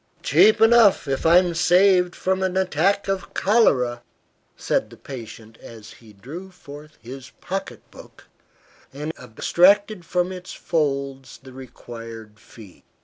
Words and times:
"Cheap 0.23 0.59
enough, 0.59 1.07
if 1.07 1.27
I 1.27 1.37
am 1.37 1.53
saved 1.53 2.15
from 2.15 2.41
an 2.41 2.57
attack 2.57 3.07
of 3.07 3.35
cholera," 3.35 4.01
said 4.57 4.89
the 4.89 4.97
patient 4.97 5.59
as 5.59 5.91
he 5.91 6.11
drew 6.11 6.49
forth 6.49 6.97
his 7.03 7.29
pocket 7.39 7.83
book 7.91 8.25
and 8.91 9.13
abstracted 9.19 10.03
from 10.03 10.31
its 10.31 10.53
folds 10.53 11.39
the 11.43 11.53
required 11.53 12.39
fee. 12.39 12.83